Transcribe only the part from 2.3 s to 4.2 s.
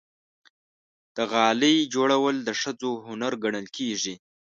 د ښځو هنر ګڼل کېږي.